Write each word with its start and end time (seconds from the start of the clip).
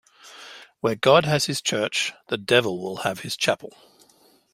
Where 0.79 0.95
God 0.95 1.25
has 1.25 1.45
his 1.45 1.61
church, 1.61 2.11
the 2.27 2.37
devil 2.39 2.81
will 2.81 3.03
have 3.05 3.19
his 3.19 3.37
chapel. 3.37 3.77